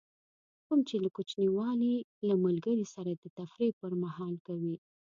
[0.67, 1.95] کوم چې له کوچنیوالي
[2.27, 4.75] له ملګري سره د تفریح پر مهال کوئ.